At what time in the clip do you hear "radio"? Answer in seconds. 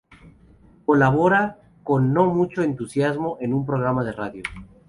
4.13-4.43